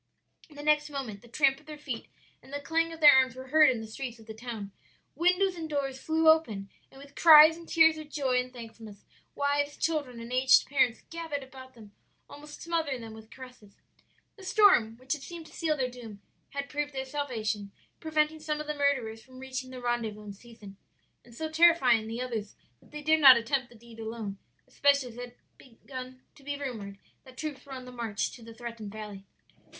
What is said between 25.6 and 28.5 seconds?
begun to be rumored that troops were on the march to